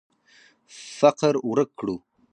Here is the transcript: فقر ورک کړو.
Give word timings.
فقر 0.97 1.33
ورک 1.49 1.69
کړو. 1.79 1.95